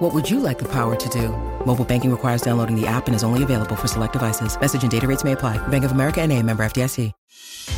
What 0.00 0.12
would 0.14 0.30
you 0.30 0.40
like 0.40 0.58
the 0.58 0.68
power 0.68 0.96
to 0.96 1.08
do? 1.10 1.28
Mobile 1.66 1.84
banking 1.84 2.10
requires 2.10 2.40
downloading 2.40 2.74
the 2.74 2.86
app 2.86 3.06
and 3.06 3.14
is 3.14 3.22
only 3.22 3.42
available 3.42 3.76
for 3.76 3.86
select 3.86 4.14
devices. 4.14 4.58
Message 4.58 4.82
and 4.82 4.90
data 4.90 5.06
rates 5.06 5.24
may 5.24 5.32
apply. 5.32 5.58
Bank 5.68 5.84
of 5.84 5.92
America 5.92 6.22
and 6.22 6.32
a 6.32 6.42
member 6.42 6.64
FDIC. 6.64 7.12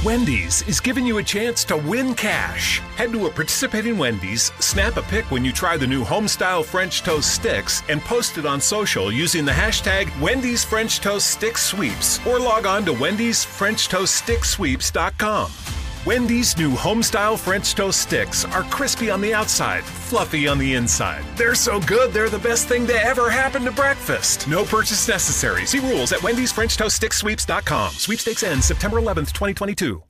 Wendy's 0.04 0.62
is 0.68 0.78
giving 0.78 1.04
you 1.04 1.18
a 1.18 1.22
chance 1.22 1.64
to 1.64 1.76
win 1.76 2.14
cash. 2.14 2.78
Head 2.96 3.10
to 3.12 3.26
a 3.26 3.30
participating 3.30 3.98
Wendy's, 3.98 4.52
snap 4.60 4.96
a 4.96 5.02
pic 5.02 5.28
when 5.32 5.44
you 5.44 5.52
try 5.52 5.76
the 5.76 5.86
new 5.86 6.04
homestyle 6.04 6.64
French 6.64 7.02
toast 7.02 7.34
sticks, 7.34 7.82
and 7.88 8.00
post 8.00 8.38
it 8.38 8.46
on 8.46 8.60
social 8.60 9.10
using 9.12 9.44
the 9.44 9.50
hashtag 9.50 10.08
Wendy's 10.20 10.62
French 10.64 11.00
Toast 11.00 11.28
Stick 11.28 11.58
Sweeps, 11.58 12.24
or 12.24 12.38
log 12.38 12.66
on 12.66 12.84
to 12.84 12.92
Wendy'sFrenchToastStickSweeps.com. 12.92 15.81
Wendy's 16.04 16.58
new 16.58 16.72
homestyle 16.72 17.38
French 17.38 17.76
toast 17.76 18.00
sticks 18.00 18.44
are 18.46 18.64
crispy 18.64 19.08
on 19.08 19.20
the 19.20 19.32
outside, 19.32 19.84
fluffy 19.84 20.48
on 20.48 20.58
the 20.58 20.74
inside. 20.74 21.24
They're 21.36 21.54
so 21.54 21.78
good, 21.80 22.12
they're 22.12 22.28
the 22.28 22.40
best 22.40 22.66
thing 22.66 22.88
to 22.88 23.04
ever 23.04 23.30
happen 23.30 23.62
to 23.64 23.70
breakfast. 23.70 24.48
No 24.48 24.64
purchase 24.64 25.06
necessary. 25.06 25.64
See 25.64 25.78
rules 25.78 26.12
at 26.12 26.20
Wendy's 26.20 26.50
French 26.50 26.76
Toast 26.76 26.96
Stick 26.96 27.12
Sweeps.com. 27.12 27.92
Sweepstakes 27.92 28.42
ends 28.42 28.66
September 28.66 29.00
11th, 29.00 29.32
2022. 29.32 30.02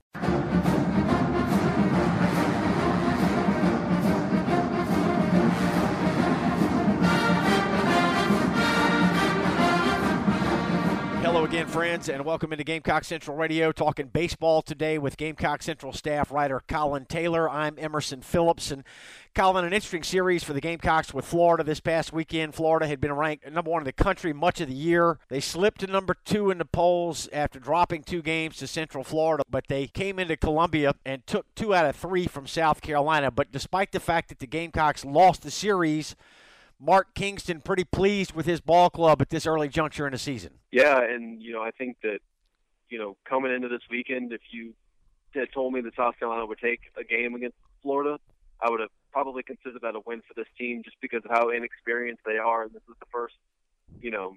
Again, 11.62 11.72
friends, 11.72 12.08
and 12.08 12.24
welcome 12.24 12.50
into 12.50 12.64
Gamecock 12.64 13.04
Central 13.04 13.36
Radio. 13.36 13.70
Talking 13.70 14.08
baseball 14.08 14.62
today 14.62 14.98
with 14.98 15.16
Gamecock 15.16 15.62
Central 15.62 15.92
staff 15.92 16.32
writer 16.32 16.60
Colin 16.66 17.04
Taylor. 17.04 17.48
I'm 17.48 17.76
Emerson 17.78 18.20
Phillips, 18.20 18.72
and 18.72 18.82
Colin, 19.36 19.64
an 19.64 19.72
interesting 19.72 20.02
series 20.02 20.42
for 20.42 20.54
the 20.54 20.60
Gamecocks 20.60 21.14
with 21.14 21.24
Florida 21.24 21.62
this 21.62 21.78
past 21.78 22.12
weekend. 22.12 22.56
Florida 22.56 22.88
had 22.88 23.00
been 23.00 23.12
ranked 23.12 23.48
number 23.48 23.70
one 23.70 23.82
in 23.82 23.84
the 23.84 23.92
country 23.92 24.32
much 24.32 24.60
of 24.60 24.66
the 24.66 24.74
year. 24.74 25.20
They 25.28 25.38
slipped 25.38 25.82
to 25.82 25.86
number 25.86 26.16
two 26.24 26.50
in 26.50 26.58
the 26.58 26.64
polls 26.64 27.28
after 27.32 27.60
dropping 27.60 28.02
two 28.02 28.22
games 28.22 28.56
to 28.56 28.66
Central 28.66 29.04
Florida, 29.04 29.44
but 29.48 29.68
they 29.68 29.86
came 29.86 30.18
into 30.18 30.36
Columbia 30.36 30.96
and 31.06 31.24
took 31.28 31.46
two 31.54 31.72
out 31.76 31.86
of 31.86 31.94
three 31.94 32.26
from 32.26 32.48
South 32.48 32.80
Carolina. 32.80 33.30
But 33.30 33.52
despite 33.52 33.92
the 33.92 34.00
fact 34.00 34.30
that 34.30 34.40
the 34.40 34.48
Gamecocks 34.48 35.04
lost 35.04 35.42
the 35.42 35.50
series, 35.52 36.16
Mark 36.84 37.14
Kingston 37.14 37.60
pretty 37.60 37.84
pleased 37.84 38.32
with 38.32 38.44
his 38.44 38.60
ball 38.60 38.90
club 38.90 39.22
at 39.22 39.30
this 39.30 39.46
early 39.46 39.68
juncture 39.68 40.04
in 40.04 40.12
the 40.12 40.18
season. 40.18 40.54
Yeah, 40.72 41.00
and 41.00 41.40
you 41.40 41.52
know 41.52 41.62
I 41.62 41.70
think 41.70 41.98
that 42.02 42.18
you 42.88 42.98
know 42.98 43.16
coming 43.24 43.54
into 43.54 43.68
this 43.68 43.82
weekend, 43.88 44.32
if 44.32 44.40
you 44.50 44.74
had 45.32 45.52
told 45.54 45.72
me 45.72 45.80
that 45.82 45.94
South 45.94 46.18
Carolina 46.18 46.44
would 46.44 46.58
take 46.58 46.80
a 46.98 47.04
game 47.04 47.36
against 47.36 47.56
Florida, 47.82 48.18
I 48.60 48.68
would 48.68 48.80
have 48.80 48.90
probably 49.12 49.44
considered 49.44 49.80
that 49.82 49.94
a 49.94 50.00
win 50.04 50.22
for 50.26 50.34
this 50.34 50.48
team 50.58 50.82
just 50.84 50.96
because 51.00 51.22
of 51.24 51.30
how 51.30 51.50
inexperienced 51.50 52.22
they 52.26 52.38
are, 52.38 52.64
and 52.64 52.72
this 52.72 52.82
is 52.88 52.96
the 52.98 53.06
first 53.12 53.36
you 54.00 54.10
know 54.10 54.36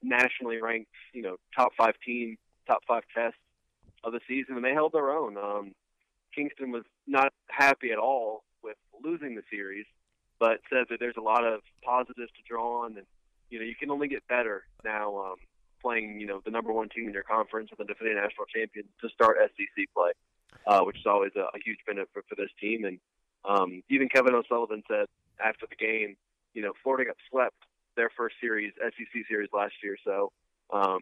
nationally 0.00 0.62
ranked 0.62 0.92
you 1.12 1.22
know 1.22 1.38
top 1.56 1.72
five 1.76 1.94
team, 2.06 2.38
top 2.68 2.82
five 2.86 3.02
test 3.12 3.34
of 4.04 4.12
the 4.12 4.20
season, 4.28 4.54
and 4.54 4.64
they 4.64 4.74
held 4.74 4.92
their 4.92 5.10
own. 5.10 5.36
Um, 5.36 5.72
Kingston 6.32 6.70
was 6.70 6.84
not 7.08 7.32
happy 7.48 7.90
at 7.90 7.98
all 7.98 8.44
with 8.62 8.76
losing 9.02 9.34
the 9.34 9.42
series 9.50 9.86
but 10.38 10.60
says 10.70 10.86
that 10.90 11.00
there's 11.00 11.16
a 11.16 11.22
lot 11.22 11.44
of 11.44 11.60
positives 11.82 12.30
to 12.32 12.42
draw 12.48 12.84
on, 12.84 12.96
and 12.96 13.06
you 13.50 13.58
know 13.58 13.64
you 13.64 13.74
can 13.74 13.90
only 13.90 14.08
get 14.08 14.26
better 14.28 14.64
now 14.84 15.16
um, 15.16 15.36
playing 15.82 16.20
you 16.20 16.26
know 16.26 16.40
the 16.44 16.50
number 16.50 16.72
one 16.72 16.88
team 16.88 17.06
in 17.08 17.14
your 17.14 17.22
conference 17.22 17.70
and 17.70 17.78
the 17.78 17.90
defending 17.90 18.16
national 18.16 18.46
champion 18.54 18.86
to 19.00 19.08
start 19.08 19.36
SEC 19.40 19.86
play, 19.94 20.12
uh, 20.66 20.80
which 20.80 20.96
is 20.96 21.06
always 21.06 21.32
a, 21.36 21.46
a 21.56 21.58
huge 21.64 21.78
benefit 21.86 22.08
for, 22.12 22.22
for 22.28 22.34
this 22.36 22.50
team. 22.60 22.84
And 22.84 22.98
um, 23.44 23.82
even 23.90 24.08
Kevin 24.08 24.34
O'Sullivan 24.34 24.82
said 24.88 25.06
after 25.44 25.66
the 25.68 25.76
game, 25.76 26.16
you 26.54 26.62
know 26.62 26.72
Florida 26.82 27.06
got 27.06 27.16
swept 27.30 27.56
their 27.96 28.10
first 28.16 28.36
series 28.40 28.72
SEC 28.78 29.24
series 29.28 29.50
last 29.52 29.74
year, 29.82 29.96
so 30.04 30.32
um, 30.72 31.00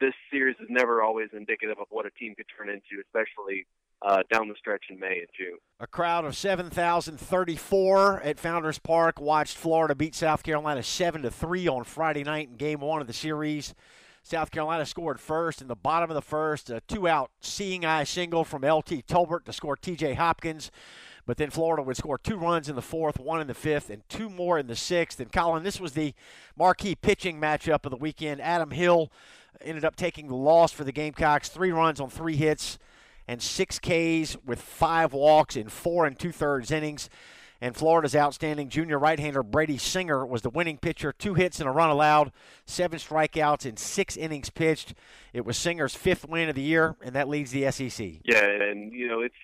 this 0.00 0.14
series 0.30 0.56
is 0.60 0.68
never 0.68 1.02
always 1.02 1.28
indicative 1.32 1.78
of 1.80 1.86
what 1.90 2.06
a 2.06 2.10
team 2.10 2.34
could 2.36 2.46
turn 2.56 2.68
into, 2.68 3.02
especially 3.02 3.66
uh, 4.02 4.22
down 4.32 4.48
the 4.48 4.54
stretch 4.58 4.84
in 4.90 4.98
May 4.98 5.18
and 5.18 5.28
June. 5.36 5.58
A 5.80 5.86
crowd 5.86 6.24
of 6.24 6.36
7,034 6.36 8.20
at 8.22 8.38
Founders 8.40 8.78
Park 8.78 9.20
watched 9.20 9.56
Florida 9.56 9.94
beat 9.94 10.14
South 10.14 10.42
Carolina 10.42 10.82
7 10.82 11.22
to 11.22 11.30
3 11.30 11.68
on 11.68 11.84
Friday 11.84 12.24
night 12.24 12.48
in 12.48 12.56
game 12.56 12.80
one 12.80 13.00
of 13.00 13.06
the 13.06 13.12
series. 13.12 13.74
South 14.22 14.50
Carolina 14.50 14.84
scored 14.84 15.20
first 15.20 15.62
in 15.62 15.68
the 15.68 15.76
bottom 15.76 16.10
of 16.10 16.14
the 16.14 16.22
first, 16.22 16.68
a 16.68 16.80
two 16.86 17.08
out 17.08 17.30
seeing 17.40 17.84
eye 17.84 18.04
single 18.04 18.44
from 18.44 18.62
LT 18.62 19.06
Tolbert 19.06 19.44
to 19.44 19.52
score 19.52 19.76
TJ 19.76 20.16
Hopkins. 20.16 20.70
But 21.24 21.36
then 21.36 21.50
Florida 21.50 21.82
would 21.82 21.96
score 21.96 22.18
two 22.18 22.36
runs 22.36 22.68
in 22.68 22.76
the 22.76 22.82
fourth, 22.82 23.18
one 23.18 23.40
in 23.40 23.46
the 23.46 23.54
fifth, 23.54 23.90
and 23.90 24.02
two 24.08 24.30
more 24.30 24.58
in 24.58 24.66
the 24.66 24.76
sixth. 24.76 25.20
And 25.20 25.30
Colin, 25.30 25.62
this 25.62 25.78
was 25.80 25.92
the 25.92 26.14
marquee 26.56 26.94
pitching 26.94 27.38
matchup 27.38 27.84
of 27.84 27.90
the 27.90 27.98
weekend. 27.98 28.40
Adam 28.40 28.70
Hill 28.70 29.12
ended 29.60 29.84
up 29.84 29.94
taking 29.94 30.28
the 30.28 30.34
loss 30.34 30.72
for 30.72 30.84
the 30.84 30.92
Gamecocks, 30.92 31.48
three 31.48 31.70
runs 31.70 32.00
on 32.00 32.08
three 32.08 32.36
hits 32.36 32.78
and 33.28 33.42
six 33.42 33.78
Ks 33.78 34.36
with 34.44 34.60
five 34.60 35.12
walks 35.12 35.54
in 35.54 35.68
four 35.68 36.06
and 36.06 36.18
two 36.18 36.32
thirds 36.32 36.70
innings. 36.70 37.10
And 37.60 37.76
Florida's 37.76 38.14
outstanding 38.14 38.68
junior 38.68 38.98
right 38.98 39.18
hander 39.18 39.42
Brady 39.42 39.78
Singer 39.78 40.24
was 40.24 40.42
the 40.42 40.50
winning 40.50 40.78
pitcher, 40.78 41.12
two 41.12 41.34
hits 41.34 41.58
and 41.58 41.68
a 41.68 41.72
run 41.72 41.90
allowed, 41.90 42.32
seven 42.66 42.98
strikeouts 42.98 43.66
in 43.66 43.76
six 43.76 44.16
innings 44.16 44.48
pitched. 44.48 44.94
It 45.32 45.44
was 45.44 45.56
Singer's 45.56 45.94
fifth 45.94 46.28
win 46.28 46.48
of 46.48 46.54
the 46.54 46.62
year, 46.62 46.96
and 47.02 47.16
that 47.16 47.28
leads 47.28 47.50
the 47.50 47.70
SEC. 47.70 48.20
Yeah, 48.24 48.44
and, 48.44 48.92
you 48.92 49.08
know, 49.08 49.20
it's, 49.20 49.34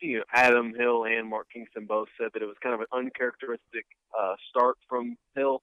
you 0.00 0.16
know, 0.16 0.24
Adam 0.32 0.72
Hill 0.74 1.04
and 1.04 1.28
Mark 1.28 1.48
Kingston 1.52 1.84
both 1.84 2.08
said 2.18 2.30
that 2.32 2.42
it 2.42 2.46
was 2.46 2.56
kind 2.62 2.74
of 2.74 2.80
an 2.80 2.86
uncharacteristic 2.90 3.84
uh, 4.18 4.34
start 4.48 4.78
from 4.88 5.18
Hill. 5.36 5.62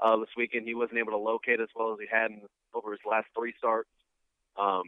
Uh, 0.00 0.16
this 0.16 0.28
weekend, 0.36 0.66
he 0.66 0.74
wasn't 0.74 0.98
able 0.98 1.12
to 1.12 1.18
locate 1.18 1.60
as 1.60 1.68
well 1.76 1.92
as 1.92 1.98
he 2.00 2.06
had 2.10 2.32
in, 2.32 2.40
over 2.74 2.90
his 2.90 3.00
last 3.08 3.28
three 3.38 3.54
starts. 3.56 3.88
Um, 4.58 4.82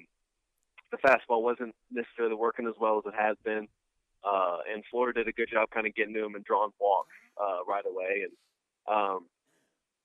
the 0.91 0.99
fastball 0.99 1.43
wasn't 1.43 1.75
necessarily 1.91 2.34
working 2.34 2.66
as 2.66 2.75
well 2.81 2.99
as 2.99 3.04
it 3.06 3.16
has 3.19 3.37
been. 3.44 3.69
Uh, 4.25 4.59
and 4.72 4.82
Florida 4.91 5.21
did 5.21 5.28
a 5.28 5.32
good 5.32 5.49
job 5.50 5.71
kind 5.71 5.87
of 5.87 5.94
getting 5.94 6.15
to 6.15 6.25
him 6.25 6.34
and 6.34 6.44
drawing 6.44 6.72
walks 6.81 7.15
uh, 7.41 7.65
right 7.69 7.84
away. 7.87 8.25
And, 8.25 8.97
um, 8.97 9.26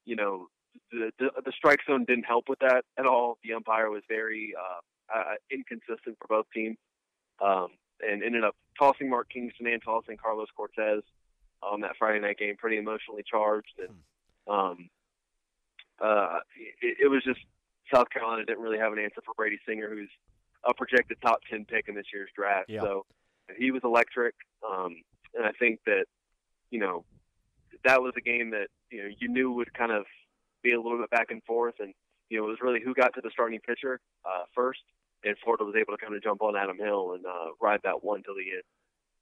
you 0.06 0.16
know, 0.16 0.48
the, 0.92 1.12
the, 1.20 1.30
the 1.46 1.52
strike 1.52 1.80
zone 1.88 2.06
didn't 2.06 2.26
help 2.26 2.46
with 2.48 2.60
that 2.60 2.84
at 2.98 3.06
all. 3.06 3.38
The 3.44 3.54
umpire 3.54 3.90
was 3.90 4.04
very 4.08 4.54
uh, 4.60 5.18
uh, 5.18 5.36
inconsistent 5.52 6.18
for 6.20 6.28
both 6.28 6.46
teams 6.54 6.78
um, 7.44 7.70
and 8.02 8.24
ended 8.24 8.44
up 8.44 8.56
tossing 8.78 9.10
Mark 9.10 9.30
Kingston 9.30 9.68
and 9.68 9.82
tossing 9.84 10.18
Carlos 10.18 10.50
Cortes 10.56 11.04
on 11.62 11.82
that 11.82 11.96
Friday 11.98 12.20
night 12.20 12.38
game, 12.38 12.56
pretty 12.58 12.78
emotionally 12.78 13.24
charged. 13.30 13.80
And 13.80 13.96
um, 14.48 14.90
uh, 16.04 16.40
it, 16.82 16.98
it 17.06 17.08
was 17.08 17.24
just 17.24 17.40
South 17.94 18.10
Carolina 18.10 18.46
didn't 18.46 18.62
really 18.62 18.80
have 18.80 18.94
an 18.94 19.00
answer 19.00 19.22
for 19.26 19.34
Brady 19.36 19.60
Singer, 19.68 19.90
who's 19.90 20.10
a 20.68 20.74
projected 20.74 21.18
top 21.22 21.40
10 21.50 21.66
pick 21.66 21.88
in 21.88 21.96
this 21.96 22.06
year's 22.14 22.30
draft. 22.36 22.70
Yeah. 22.70 22.82
So 22.82 23.06
he 23.58 23.72
was 23.72 23.82
electric. 23.84 24.36
Um, 24.68 24.96
and 25.36 25.46
I 25.46 25.52
think 25.60 25.80
that, 25.86 26.06
you 26.72 26.80
know, 26.80 27.06
that 27.84 28.02
was 28.02 28.14
a 28.18 28.22
game 28.22 28.52
that, 28.52 28.68
you 28.92 29.04
know, 29.04 29.10
you 29.20 29.28
knew 29.28 29.52
would 29.52 29.74
kind 29.74 29.92
of 29.92 30.06
be 30.64 30.72
a 30.74 30.80
little 30.82 30.98
bit 31.00 31.10
back 31.10 31.32
and 31.32 31.44
forth. 31.44 31.76
And, 31.80 31.94
you 32.30 32.40
know, 32.40 32.46
it 32.46 32.50
was 32.50 32.60
really 32.62 32.80
who 32.84 32.94
got 32.94 33.14
to 33.16 33.22
the 33.22 33.30
starting 33.32 33.60
pitcher 33.60 34.00
uh, 34.26 34.44
first. 34.56 34.80
And 35.26 35.36
Florida 35.44 35.64
was 35.64 35.76
able 35.76 35.96
to 35.96 36.02
kind 36.04 36.16
of 36.16 36.22
jump 36.24 36.42
on 36.42 36.56
Adam 36.56 36.78
Hill 36.78 37.14
and 37.14 37.26
uh, 37.26 37.48
ride 37.62 37.80
that 37.84 38.04
one 38.04 38.24
till 38.24 38.36
the 38.36 38.42
end. 38.42 38.64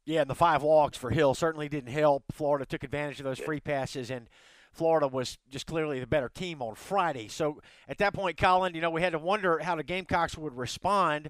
Yeah, 0.06 0.22
and 0.22 0.30
the 0.30 0.36
five 0.36 0.64
walks 0.64 0.98
for 0.98 1.12
Hill 1.12 1.36
certainly 1.36 1.70
didn't 1.70 1.92
help. 1.94 2.24
Florida 2.32 2.66
took 2.66 2.84
advantage 2.84 3.20
of 3.20 3.24
those 3.26 3.38
Yeah. 3.40 3.46
free 3.46 3.60
passes, 3.60 4.10
and 4.10 4.28
Florida 4.72 5.08
was 5.08 5.38
just 5.50 5.68
clearly 5.68 6.00
the 6.00 6.08
better 6.08 6.30
team 6.30 6.62
on 6.62 6.76
Friday. 6.76 7.28
So 7.28 7.62
at 7.88 7.98
that 7.98 8.14
point, 8.14 8.38
Colin, 8.38 8.74
you 8.74 8.82
know, 8.82 8.90
we 8.90 9.02
had 9.02 9.12
to 9.12 9.20
wonder 9.20 9.60
how 9.60 9.76
the 9.76 9.84
Gamecocks 9.84 10.38
would 10.38 10.56
respond. 10.56 11.30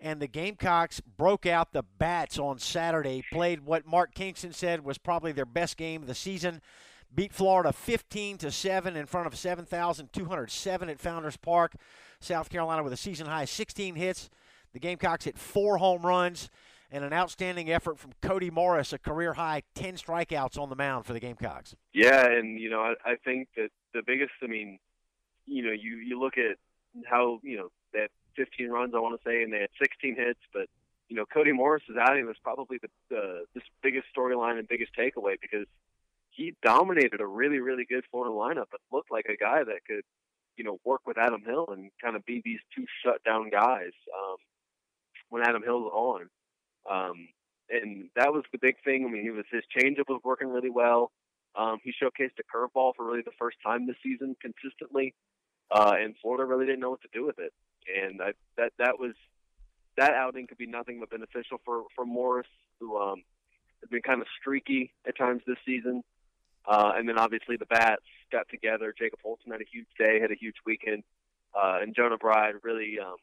And 0.00 0.20
the 0.20 0.26
Gamecocks 0.26 1.00
broke 1.00 1.46
out 1.46 1.72
the 1.72 1.84
bats 1.98 2.36
on 2.36 2.58
Saturday, 2.58 3.22
played 3.32 3.64
what 3.64 3.86
Mark 3.86 4.14
Kingston 4.14 4.52
said 4.52 4.84
was 4.84 4.98
probably 4.98 5.30
their 5.30 5.46
best 5.46 5.76
game 5.76 6.02
of 6.02 6.08
the 6.08 6.14
season. 6.14 6.60
Beat 7.14 7.32
Florida 7.32 7.72
15 7.72 8.38
to 8.38 8.50
7 8.50 8.96
in 8.96 9.06
front 9.06 9.28
of 9.28 9.36
7,207 9.36 10.88
at 10.88 10.98
Founders 10.98 11.36
Park. 11.36 11.76
South 12.18 12.50
Carolina 12.50 12.82
with 12.82 12.92
a 12.92 12.96
season 12.96 13.26
high 13.26 13.44
16 13.44 13.94
hits. 13.94 14.28
The 14.72 14.80
Gamecocks 14.80 15.26
hit 15.26 15.38
four 15.38 15.76
home 15.76 16.04
runs 16.04 16.50
and 16.92 17.04
an 17.04 17.12
outstanding 17.12 17.72
effort 17.72 17.98
from 17.98 18.12
Cody 18.20 18.50
Morris, 18.50 18.92
a 18.92 18.98
career 18.98 19.32
high 19.32 19.62
10 19.74 19.94
strikeouts 19.94 20.58
on 20.58 20.68
the 20.68 20.76
mound 20.76 21.06
for 21.06 21.14
the 21.14 21.20
Gamecocks. 21.20 21.74
Yeah, 21.92 22.26
and 22.26 22.60
you 22.60 22.70
know, 22.70 22.80
I, 22.80 23.12
I 23.12 23.16
think 23.24 23.48
that 23.56 23.70
the 23.94 24.02
biggest, 24.06 24.32
I 24.42 24.46
mean, 24.46 24.78
you 25.46 25.62
know, 25.62 25.72
you 25.72 25.96
you 25.96 26.20
look 26.20 26.34
at 26.36 26.58
how 27.06 27.40
you 27.42 27.56
know 27.56 27.68
that 27.94 28.10
15 28.36 28.68
runs, 28.68 28.94
I 28.94 29.00
want 29.00 29.20
to 29.20 29.28
say, 29.28 29.42
and 29.42 29.52
they 29.52 29.60
had 29.60 29.70
16 29.80 30.16
hits. 30.16 30.38
But 30.52 30.68
you 31.08 31.16
know, 31.16 31.24
Cody 31.26 31.52
Morris's 31.52 31.96
outing 32.00 32.26
was 32.26 32.36
probably 32.42 32.78
the, 32.80 32.88
the 33.10 33.60
biggest 33.82 34.06
storyline 34.16 34.58
and 34.58 34.68
biggest 34.68 34.92
takeaway 34.96 35.36
because 35.40 35.66
he 36.30 36.54
dominated 36.62 37.20
a 37.20 37.26
really, 37.26 37.58
really 37.58 37.84
good 37.84 38.04
Florida 38.10 38.32
lineup, 38.32 38.66
but 38.70 38.80
looked 38.90 39.10
like 39.10 39.26
a 39.26 39.36
guy 39.36 39.64
that 39.64 39.84
could, 39.86 40.04
you 40.56 40.64
know, 40.64 40.78
work 40.84 41.02
with 41.06 41.18
Adam 41.18 41.42
Hill 41.44 41.68
and 41.70 41.90
kind 42.02 42.16
of 42.16 42.24
be 42.24 42.40
these 42.44 42.60
two 42.74 42.86
shutdown 43.04 43.50
guys 43.50 43.92
um, 44.16 44.36
when 45.28 45.42
Adam 45.42 45.62
Hill's 45.62 45.90
on. 45.92 46.28
Um, 46.90 47.28
and 47.70 48.08
that 48.16 48.32
was 48.32 48.44
the 48.52 48.58
big 48.58 48.76
thing. 48.84 49.06
I 49.06 49.10
mean, 49.10 49.22
he 49.22 49.30
was 49.30 49.44
his 49.50 49.64
changeup 49.76 50.08
was 50.08 50.20
working 50.24 50.48
really 50.48 50.70
well. 50.70 51.10
Um, 51.54 51.78
he 51.82 51.92
showcased 51.92 52.38
a 52.38 52.56
curveball 52.56 52.94
for 52.96 53.06
really 53.06 53.22
the 53.22 53.32
first 53.38 53.56
time 53.64 53.86
this 53.86 53.96
season 54.02 54.36
consistently, 54.40 55.14
uh, 55.70 55.92
and 55.98 56.14
Florida 56.20 56.44
really 56.44 56.66
didn't 56.66 56.80
know 56.80 56.90
what 56.90 57.02
to 57.02 57.08
do 57.12 57.26
with 57.26 57.38
it. 57.38 57.52
And 57.94 58.20
I, 58.22 58.32
that 58.56 58.72
that 58.78 58.98
was 58.98 59.14
that 59.96 60.12
outing 60.12 60.46
could 60.46 60.58
be 60.58 60.66
nothing 60.66 61.00
but 61.00 61.10
beneficial 61.10 61.60
for 61.64 61.84
for 61.94 62.04
Morris, 62.04 62.48
who 62.80 62.98
um, 62.98 63.22
has 63.80 63.90
been 63.90 64.02
kind 64.02 64.20
of 64.20 64.26
streaky 64.40 64.92
at 65.06 65.16
times 65.16 65.42
this 65.46 65.58
season. 65.64 66.02
Uh, 66.66 66.92
and 66.94 67.08
then 67.08 67.18
obviously 67.18 67.56
the 67.56 67.66
bats 67.66 68.04
got 68.30 68.48
together. 68.48 68.94
Jacob 68.96 69.18
Holton 69.22 69.50
had 69.50 69.60
a 69.60 69.64
huge 69.70 69.88
day, 69.98 70.20
had 70.20 70.30
a 70.30 70.36
huge 70.36 70.54
weekend, 70.64 71.02
uh, 71.54 71.78
and 71.82 71.94
Jonah 71.94 72.18
Bride 72.18 72.54
really 72.62 72.98
um, 73.04 73.16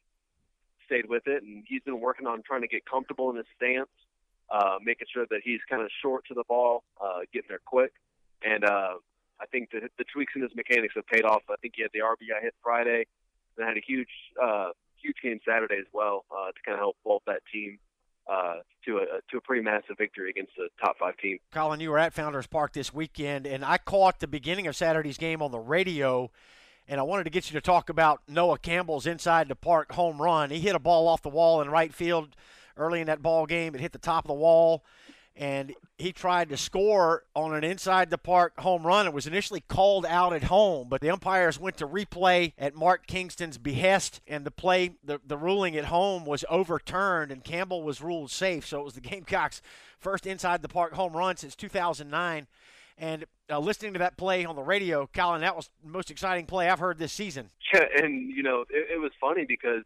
stayed 0.90 1.08
with 1.08 1.24
it. 1.28 1.44
And 1.44 1.64
he's 1.68 1.84
been 1.84 2.00
working 2.00 2.26
on 2.26 2.42
trying 2.42 2.62
to 2.62 2.68
get 2.68 2.86
comfortable 2.86 3.30
in 3.30 3.38
his 3.38 3.46
stance, 3.56 3.90
uh, 4.50 4.78
making 4.84 5.08
sure 5.14 5.26
that 5.30 5.42
he's 5.44 5.60
kind 5.70 5.82
of 5.82 5.90
short 6.02 6.26
to 6.28 6.34
the 6.34 6.44
ball, 6.48 6.84
uh, 7.00 7.20
getting 7.32 7.48
there 7.50 7.62
quick. 7.66 7.94
And 8.44 8.64
uh, 8.64 8.96
I 9.40 9.46
think 9.52 9.70
the, 9.72 9.90
the 9.98 10.06
tweaks 10.12 10.34
in 10.36 10.42
his 10.42 10.52
mechanics 10.56 10.94
have 10.96 11.06
paid 11.08 11.24
off. 11.24 11.44
I 11.50 11.56
think 11.62 11.74
he 11.76 11.84
had 11.84 11.92
the 11.94 12.00
RBI 12.00 12.42
hit 12.42 12.56
Friday, 12.64 13.06
and 13.58 13.68
had 13.68 13.78
a 13.78 13.84
huge, 13.86 14.10
uh, 14.42 14.70
huge 15.02 15.18
game 15.22 15.40
Saturday 15.48 15.78
as 15.80 15.88
well 15.94 16.26
uh, 16.32 16.48
to 16.48 16.60
kind 16.66 16.74
of 16.74 16.80
help 16.80 16.98
vault 17.04 17.24
that 17.28 17.42
team 17.52 17.80
uh, 18.30 18.56
to 18.86 18.98
a 18.98 19.06
to 19.32 19.38
a 19.38 19.42
pretty 19.42 19.64
massive 19.64 19.98
victory 19.98 20.30
against 20.30 20.52
a 20.58 20.68
top 20.84 20.98
five 21.00 21.18
team. 21.18 21.40
Colin, 21.52 21.80
you 21.80 21.90
were 21.90 21.98
at 21.98 22.14
Founders 22.14 22.48
Park 22.48 22.74
this 22.74 22.94
weekend, 22.94 23.48
and 23.48 23.66
I 23.66 23.78
caught 23.78 24.20
the 24.20 24.28
beginning 24.28 24.68
of 24.68 24.76
Saturday's 24.76 25.18
game 25.18 25.42
on 25.42 25.52
the 25.52 25.60
radio. 25.60 26.32
And 26.90 27.00
I 27.00 27.04
wanted 27.04 27.26
to 27.26 27.30
get 27.30 27.52
you 27.52 27.54
to 27.54 27.62
talk 27.62 27.90
about 27.90 28.24
Noah 28.28 28.58
Campbell's 28.58 29.06
inside 29.06 29.48
the 29.48 29.56
park 29.56 29.92
home 29.92 30.20
run. 30.20 30.50
He 30.50 30.60
hit 30.60 30.76
a 30.76 30.80
ball 30.80 31.08
off 31.08 31.22
the 31.22 31.30
wall 31.30 31.62
in 31.62 31.70
right 31.70 31.94
field 31.94 32.36
early 32.76 33.00
in 33.00 33.06
that 33.08 33.22
ball 33.22 33.46
game. 33.46 33.76
It 33.76 33.82
hit 33.82 33.92
the 33.92 34.00
top 34.00 34.26
of 34.26 34.30
the 34.30 34.34
wall 34.34 34.84
and 35.36 35.74
he 35.98 36.12
tried 36.12 36.50
to 36.50 36.58
score 36.58 37.24
on 37.34 37.54
an 37.54 37.64
inside 37.64 38.10
the 38.10 38.18
park 38.18 38.60
home 38.60 38.86
run. 38.86 39.08
It 39.08 39.14
was 39.14 39.28
initially 39.28 39.62
called 39.62 40.06
out 40.06 40.34
at 40.34 40.44
home, 40.44 40.88
but 40.90 41.00
the 41.00 41.12
umpires 41.12 41.58
went 41.58 41.78
to 41.78 41.88
replay 41.88 42.52
at 42.58 42.76
Mark 42.76 43.08
Kingston's 43.08 43.58
behest, 43.58 44.20
and 44.28 44.44
the 44.44 44.52
play, 44.52 44.96
the, 45.02 45.22
the 45.26 45.38
ruling 45.38 45.78
at 45.78 45.86
home 45.86 46.26
was 46.26 46.44
overturned, 46.50 47.32
and 47.32 47.42
Campbell 47.44 47.84
was 47.84 48.02
ruled 48.02 48.32
safe. 48.32 48.68
So 48.68 48.82
it 48.82 48.84
was 48.84 48.96
the 48.96 49.02
Gamecocks' 49.10 49.62
first 49.98 50.26
inside 50.26 50.62
the 50.62 50.68
park 50.68 50.94
home 50.94 51.16
run 51.16 51.38
since 51.38 51.56
2009. 51.56 52.48
And 52.98 53.26
uh, 53.50 53.60
listening 53.60 53.94
to 53.94 54.00
that 54.00 54.18
play 54.18 54.46
on 54.46 54.56
the 54.56 54.64
radio, 54.64 55.10
Colin, 55.14 55.42
that 55.42 55.56
was 55.56 55.70
the 55.84 55.90
most 55.90 56.12
exciting 56.12 56.46
play 56.46 56.70
I've 56.70 56.80
heard 56.80 56.98
this 56.98 57.14
season. 57.14 57.50
Yeah, 57.72 57.86
and 58.02 58.32
you 58.32 58.42
know, 58.42 58.66
it, 58.68 58.96
it 58.96 59.00
was 59.00 59.12
funny 59.22 59.46
because 59.48 59.84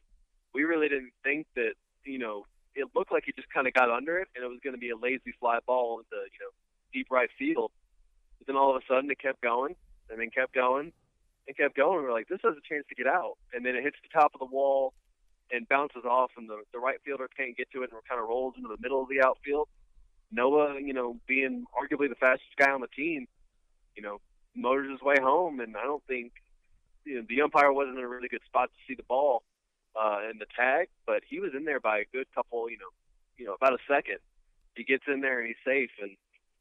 we 0.53 0.63
really 0.63 0.87
didn't 0.87 1.11
think 1.21 1.47
that 1.55 1.73
you 2.05 2.17
know 2.17 2.45
it 2.75 2.87
looked 2.95 3.11
like 3.11 3.23
he 3.25 3.33
just 3.33 3.51
kind 3.51 3.67
of 3.67 3.73
got 3.73 3.89
under 3.89 4.19
it, 4.19 4.29
and 4.35 4.45
it 4.45 4.47
was 4.47 4.59
going 4.63 4.73
to 4.73 4.79
be 4.79 4.89
a 4.91 4.95
lazy 4.95 5.35
fly 5.37 5.59
ball 5.67 5.99
into 5.99 6.15
you 6.31 6.39
know 6.39 6.51
deep 6.93 7.07
right 7.11 7.27
field. 7.37 7.71
But 8.39 8.47
then 8.47 8.55
all 8.55 8.73
of 8.73 8.81
a 8.81 8.85
sudden 8.87 9.11
it 9.11 9.19
kept 9.19 9.41
going, 9.41 9.75
and 10.09 10.17
then 10.17 10.29
kept 10.29 10.53
going, 10.53 10.93
and 11.45 11.57
kept 11.57 11.75
going. 11.75 11.97
And 11.97 12.07
we're 12.07 12.13
like, 12.13 12.29
this 12.29 12.39
has 12.45 12.55
a 12.55 12.63
chance 12.63 12.85
to 12.87 12.95
get 12.95 13.05
out, 13.05 13.35
and 13.53 13.65
then 13.65 13.75
it 13.75 13.83
hits 13.83 13.97
the 14.01 14.17
top 14.17 14.31
of 14.33 14.39
the 14.39 14.47
wall 14.47 14.93
and 15.51 15.67
bounces 15.67 16.05
off, 16.05 16.31
and 16.37 16.47
the 16.47 16.63
the 16.71 16.79
right 16.79 16.99
fielder 17.03 17.27
can't 17.35 17.57
get 17.57 17.69
to 17.71 17.83
it, 17.83 17.91
and 17.91 17.99
it 17.99 18.07
kind 18.07 18.21
of 18.21 18.29
rolls 18.29 18.53
into 18.55 18.69
the 18.69 18.79
middle 18.79 19.01
of 19.03 19.09
the 19.09 19.19
outfield. 19.19 19.67
Noah, 20.31 20.79
you 20.79 20.93
know, 20.93 21.17
being 21.27 21.65
arguably 21.75 22.07
the 22.07 22.15
fastest 22.15 22.55
guy 22.57 22.71
on 22.71 22.79
the 22.79 22.87
team, 22.87 23.27
you 23.95 24.03
know, 24.03 24.19
motors 24.55 24.91
his 24.91 25.01
way 25.01 25.15
home, 25.21 25.59
and 25.59 25.75
I 25.77 25.83
don't 25.83 26.03
think 26.07 26.33
you 27.05 27.15
know 27.15 27.25
the 27.27 27.41
umpire 27.41 27.71
wasn't 27.71 27.97
in 27.97 28.03
a 28.03 28.07
really 28.07 28.27
good 28.27 28.43
spot 28.45 28.69
to 28.71 28.79
see 28.87 28.95
the 28.95 29.03
ball 29.03 29.43
uh, 29.99 30.19
in 30.31 30.39
the 30.39 30.45
tag, 30.55 30.89
but 31.05 31.23
he 31.27 31.39
was 31.39 31.51
in 31.55 31.65
there 31.65 31.79
by 31.79 31.99
a 31.99 32.05
good 32.11 32.27
couple, 32.33 32.69
you 32.69 32.77
know, 32.77 32.91
you 33.37 33.45
know, 33.45 33.53
about 33.53 33.73
a 33.73 33.81
second. 33.87 34.17
He 34.75 34.83
gets 34.83 35.03
in 35.07 35.21
there 35.21 35.39
and 35.39 35.47
he's 35.47 35.63
safe, 35.65 35.91
and 36.01 36.11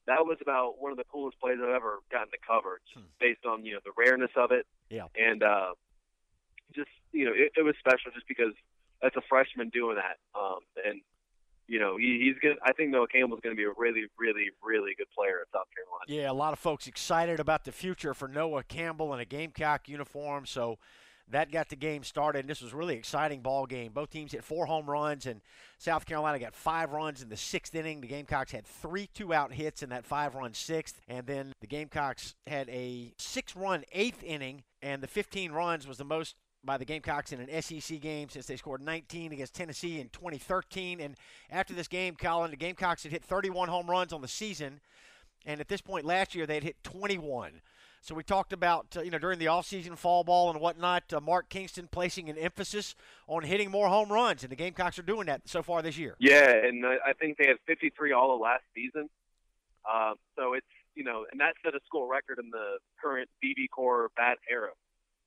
that 0.06 0.26
was 0.26 0.38
about 0.40 0.80
one 0.80 0.92
of 0.92 0.98
the 0.98 1.04
coolest 1.04 1.40
plays 1.40 1.58
I've 1.62 1.74
ever 1.74 2.00
gotten 2.10 2.30
to 2.30 2.38
cover, 2.46 2.80
hmm. 2.94 3.02
based 3.20 3.46
on 3.46 3.64
you 3.64 3.74
know 3.74 3.80
the 3.84 3.92
rareness 3.96 4.32
of 4.36 4.52
it. 4.52 4.66
Yeah. 4.90 5.06
And 5.16 5.42
uh, 5.42 5.72
just 6.74 6.90
you 7.12 7.24
know, 7.24 7.32
it, 7.34 7.52
it 7.56 7.62
was 7.62 7.74
special 7.78 8.10
just 8.12 8.28
because 8.28 8.52
that's 9.00 9.16
a 9.16 9.22
freshman 9.28 9.70
doing 9.70 9.96
that, 9.96 10.18
um, 10.38 10.60
and 10.84 11.00
you 11.68 11.78
know, 11.78 11.96
he, 11.96 12.20
he's 12.24 12.36
good. 12.40 12.58
I 12.64 12.72
think 12.72 12.90
Noah 12.90 13.06
Campbell's 13.08 13.40
going 13.42 13.54
to 13.54 13.60
be 13.60 13.64
a 13.64 13.72
really, 13.76 14.04
really, 14.18 14.50
really 14.62 14.92
good 14.96 15.08
player 15.16 15.40
at 15.40 15.48
South 15.52 15.68
Carolina. 15.74 16.04
Yeah, 16.08 16.30
a 16.30 16.34
lot 16.34 16.52
of 16.52 16.58
folks 16.58 16.86
excited 16.86 17.40
about 17.40 17.64
the 17.64 17.72
future 17.72 18.14
for 18.14 18.28
Noah 18.28 18.64
Campbell 18.64 19.14
in 19.14 19.20
a 19.20 19.24
Gamecock 19.24 19.88
uniform. 19.88 20.46
So 20.46 20.78
that 21.32 21.50
got 21.50 21.68
the 21.68 21.76
game 21.76 22.04
started. 22.04 22.40
And 22.40 22.48
this 22.48 22.60
was 22.60 22.72
really 22.74 22.96
exciting 22.96 23.40
ball 23.40 23.66
game. 23.66 23.92
Both 23.92 24.10
teams 24.10 24.32
hit 24.32 24.44
four 24.44 24.66
home 24.66 24.88
runs, 24.88 25.26
and 25.26 25.40
South 25.78 26.06
Carolina 26.06 26.38
got 26.38 26.54
five 26.54 26.92
runs 26.92 27.22
in 27.22 27.28
the 27.28 27.36
sixth 27.36 27.74
inning. 27.74 28.00
The 28.00 28.06
Gamecocks 28.06 28.52
had 28.52 28.66
three 28.66 29.08
two-out 29.14 29.52
hits 29.52 29.82
in 29.82 29.90
that 29.90 30.04
five-run 30.04 30.54
sixth, 30.54 31.00
and 31.08 31.26
then 31.26 31.52
the 31.60 31.66
Gamecocks 31.66 32.34
had 32.46 32.68
a 32.68 33.12
six-run 33.18 33.84
eighth 33.92 34.22
inning, 34.22 34.62
and 34.80 35.02
the 35.02 35.08
15 35.08 35.52
runs 35.52 35.86
was 35.86 35.98
the 35.98 36.04
most 36.04 36.36
by 36.64 36.76
the 36.76 36.84
Gamecocks 36.84 37.32
in 37.32 37.40
an 37.40 37.62
SEC 37.62 38.00
game 38.00 38.28
since 38.28 38.46
they 38.46 38.56
scored 38.56 38.80
19 38.80 39.32
against 39.32 39.54
Tennessee 39.54 40.00
in 40.00 40.08
2013. 40.10 41.00
And 41.00 41.16
after 41.50 41.74
this 41.74 41.88
game, 41.88 42.14
Colin, 42.14 42.50
the 42.50 42.56
Gamecocks 42.56 43.02
had 43.02 43.12
hit 43.12 43.24
31 43.24 43.68
home 43.68 43.90
runs 43.90 44.12
on 44.12 44.22
the 44.22 44.28
season, 44.28 44.80
and 45.44 45.60
at 45.60 45.68
this 45.68 45.80
point 45.80 46.04
last 46.04 46.34
year 46.34 46.46
they 46.46 46.54
had 46.54 46.64
hit 46.64 46.82
21. 46.84 47.60
So 48.00 48.16
we 48.16 48.24
talked 48.24 48.52
about, 48.52 48.96
uh, 48.96 49.02
you 49.02 49.12
know, 49.12 49.18
during 49.18 49.38
the 49.38 49.46
offseason 49.46 49.96
fall 49.96 50.24
ball 50.24 50.50
and 50.50 50.60
whatnot, 50.60 51.12
uh, 51.12 51.20
Mark 51.20 51.48
Kingston 51.48 51.88
placing 51.88 52.28
an 52.28 52.36
emphasis 52.36 52.96
on 53.28 53.44
hitting 53.44 53.70
more 53.70 53.88
home 53.88 54.10
runs, 54.10 54.42
and 54.42 54.50
the 54.50 54.56
Gamecocks 54.56 54.98
are 54.98 55.02
doing 55.04 55.26
that 55.26 55.42
so 55.48 55.62
far 55.62 55.82
this 55.82 55.96
year. 55.96 56.16
Yeah, 56.18 56.50
and 56.50 56.84
I 56.84 57.12
think 57.12 57.38
they 57.38 57.46
had 57.46 57.58
53 57.66 58.12
all 58.12 58.34
of 58.34 58.40
last 58.40 58.64
season. 58.74 59.08
Um, 59.88 60.14
so 60.36 60.54
it's, 60.54 60.66
you 60.96 61.04
know, 61.04 61.26
and 61.30 61.40
that 61.40 61.54
set 61.64 61.74
a 61.74 61.80
school 61.86 62.08
record 62.08 62.38
in 62.40 62.50
the 62.50 62.78
current 63.00 63.28
BB 63.42 63.68
BBCOR 63.78 64.08
bat 64.16 64.38
era. 64.50 64.70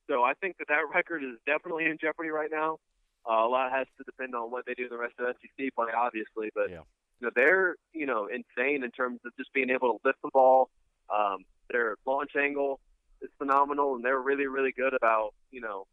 So 0.08 0.24
I 0.24 0.34
think 0.34 0.58
that 0.58 0.68
that 0.70 0.84
record 0.94 1.24
is 1.24 1.38
definitely 1.46 1.86
in 1.86 1.98
jeopardy 2.00 2.30
right 2.30 2.50
now. 2.52 2.80
Uh, 3.28 3.46
a 3.46 3.50
lot 3.50 3.72
has 3.72 3.88
to 3.98 4.04
depend 4.04 4.36
on 4.36 4.52
what 4.52 4.66
they 4.66 4.76
do 4.76 4.84
in 4.84 4.90
the 4.90 4.98
rest 4.98 5.14
of 5.20 5.36
SEC 5.42 5.74
play, 5.76 5.88
obviously, 5.98 6.52
but 6.54 6.70
yeah. 6.70 6.82
you 7.20 7.28
know 7.28 7.32
they're 7.36 7.76
you 7.92 8.06
know 8.06 8.28
insane 8.28 8.84
in 8.84 8.92
terms 8.92 9.20
of 9.26 9.36
just 9.36 9.52
being 9.52 9.72
able 9.72 9.94
to 9.94 10.00
lift 10.06 10.22
the 10.22 10.30
ball, 10.32 10.70
um, 11.10 11.44
their 11.72 11.96
launch 12.06 12.32
angle 12.36 12.80
is 13.22 13.30
phenomenal, 13.38 13.96
and 13.96 14.06
they're 14.06 14.22
really, 14.22 14.46
really 14.46 14.72
good 14.72 14.94
about 14.94 15.34
you 15.52 15.62
know 15.62 15.88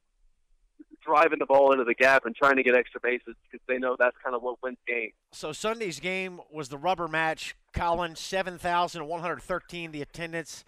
driving 1.03 1.39
the 1.39 1.47
ball 1.47 1.73
into 1.73 1.85
the 1.85 1.95
gap 1.95 2.27
and 2.27 2.35
trying 2.37 2.57
to 2.57 2.63
get 2.63 2.77
extra 2.77 3.01
bases 3.01 3.35
because 3.51 3.65
they 3.67 3.79
know 3.79 3.97
that's 3.99 4.17
kind 4.23 4.37
of 4.37 4.43
what 4.43 4.63
wins 4.63 4.79
games. 4.87 5.13
So 5.33 5.53
Sunday's 5.53 6.01
game 6.01 6.41
was 6.51 6.69
the 6.69 6.79
rubber 6.79 7.09
match. 7.09 7.57
Colin, 7.73 8.15
seven 8.17 8.59
thousand 8.59 9.07
one 9.07 9.21
hundred 9.21 9.43
thirteen 9.43 9.93
the 9.93 10.03
attendance, 10.03 10.65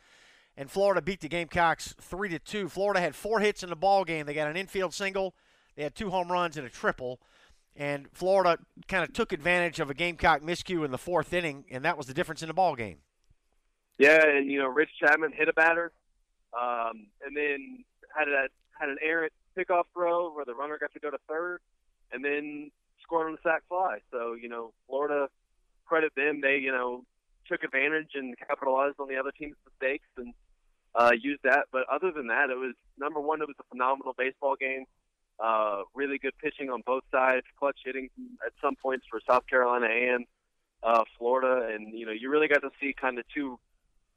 and 0.57 0.71
Florida 0.71 1.03
beat 1.03 1.21
the 1.21 1.29
Gamecocks 1.29 1.95
three 2.01 2.29
to 2.29 2.39
two. 2.39 2.69
Florida 2.69 3.01
had 3.01 3.15
four 3.15 3.41
hits 3.41 3.63
in 3.63 3.71
the 3.71 3.77
ball 3.77 4.05
game. 4.05 4.27
They 4.27 4.35
got 4.35 4.49
an 4.49 4.57
infield 4.57 4.95
single. 4.95 5.35
They 5.77 5.83
had 5.83 5.95
two 5.95 6.11
home 6.11 6.31
runs 6.31 6.57
and 6.57 6.67
a 6.67 6.71
triple. 6.71 7.21
And 7.77 8.07
Florida 8.13 8.59
kind 8.87 9.03
of 9.03 9.13
took 9.13 9.33
advantage 9.33 9.81
of 9.81 9.91
a 9.91 9.95
Gamecock 9.95 10.43
miscue 10.43 10.85
in 10.85 10.93
the 10.93 10.99
fourth 10.99 11.33
inning, 11.33 11.65
and 11.71 11.85
that 11.85 11.99
was 11.99 12.07
the 12.07 12.15
difference 12.15 12.41
in 12.41 12.49
the 12.49 12.55
ball 12.55 12.77
game. 12.77 12.99
Yeah, 13.99 14.25
and 14.25 14.51
you 14.51 14.61
know, 14.61 14.69
Ridge 14.69 14.91
Chapman 15.01 15.33
hit 15.33 15.49
a 15.49 15.53
batter, 15.53 15.93
um, 16.53 17.07
and 17.25 17.37
then 17.37 17.85
had 18.17 18.29
a 18.29 18.47
had 18.79 18.89
an 18.89 18.99
errant 19.03 19.33
pickoff 19.57 19.85
throw 19.93 20.33
where 20.33 20.45
the 20.45 20.55
runner 20.55 20.79
got 20.79 20.93
to 20.93 21.01
go 21.01 21.11
to 21.11 21.19
third, 21.29 21.61
and 22.13 22.25
then 22.25 22.71
scored 23.03 23.27
on 23.27 23.33
the 23.33 23.39
sac 23.43 23.63
fly. 23.69 23.99
So 24.13 24.35
you 24.35 24.49
know, 24.49 24.73
Florida 24.87 25.29
credit 25.85 26.13
them. 26.17 26.41
They 26.41 26.59
you 26.59 26.71
know 26.71 27.05
took 27.49 27.63
advantage 27.65 28.11
and 28.15 28.37
capitalized 28.39 28.97
on 28.99 29.09
the 29.09 29.17
other 29.17 29.33
team's 29.33 29.57
mistakes 29.69 30.07
and 30.17 30.33
uh, 30.95 31.11
used 31.21 31.43
that. 31.45 31.67
But 31.73 31.83
other 31.93 32.13
than 32.13 32.29
that, 32.29 32.51
it 32.51 32.57
was 32.57 32.75
number 32.99 33.21
one. 33.21 33.41
It 33.43 33.49
was 33.49 33.57
a 33.61 33.65
phenomenal 33.65 34.15
baseball 34.17 34.57
game. 34.59 34.85
Uh, 35.43 35.83
really 35.95 36.19
good 36.19 36.35
pitching 36.41 36.71
on 36.71 36.83
both 36.87 37.03
sides, 37.11 37.45
clutch 37.59 37.79
hitting 37.85 38.09
at 38.47 38.53
some 38.63 38.77
points 38.77 39.05
for 39.11 39.21
South 39.29 39.47
Carolina 39.49 39.87
and 39.87 40.27
uh, 40.85 41.03
Florida, 41.19 41.75
and 41.75 41.93
you 41.99 42.07
know 42.07 42.13
you 42.13 42.31
really 42.31 42.47
got 42.47 42.61
to 42.61 42.71
see 42.81 42.95
kind 42.99 43.19
of 43.19 43.25
two 43.35 43.59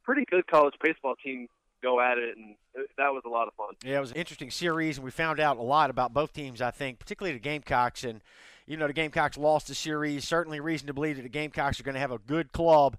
pretty 0.04 0.24
good 0.30 0.46
college 0.46 0.74
baseball 0.80 1.14
team 1.22 1.48
go 1.82 2.00
at 2.00 2.18
it, 2.18 2.36
and 2.36 2.54
that 2.96 3.12
was 3.12 3.22
a 3.26 3.28
lot 3.28 3.48
of 3.48 3.54
fun. 3.54 3.74
Yeah, 3.84 3.98
it 3.98 4.00
was 4.00 4.12
an 4.12 4.16
interesting 4.16 4.50
series, 4.50 4.98
and 4.98 5.04
we 5.04 5.10
found 5.10 5.40
out 5.40 5.56
a 5.56 5.62
lot 5.62 5.90
about 5.90 6.12
both 6.12 6.32
teams. 6.32 6.62
I 6.62 6.70
think, 6.70 7.00
particularly 7.00 7.36
the 7.36 7.42
Gamecocks, 7.42 8.04
and 8.04 8.20
you 8.66 8.76
know 8.76 8.86
the 8.86 8.92
Gamecocks 8.92 9.36
lost 9.36 9.66
the 9.66 9.74
series. 9.74 10.24
Certainly, 10.24 10.60
reason 10.60 10.86
to 10.86 10.94
believe 10.94 11.16
that 11.16 11.22
the 11.22 11.28
Gamecocks 11.28 11.80
are 11.80 11.82
going 11.82 11.94
to 11.94 12.00
have 12.00 12.12
a 12.12 12.18
good 12.18 12.52
club 12.52 12.96